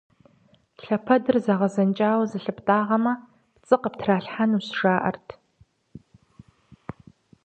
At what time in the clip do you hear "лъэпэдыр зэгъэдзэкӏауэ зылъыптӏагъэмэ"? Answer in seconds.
0.83-3.13